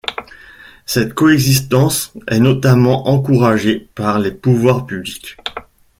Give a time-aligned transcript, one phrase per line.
[0.87, 5.37] Cette coexistence est notamment encouragée par les pouvoirs publics.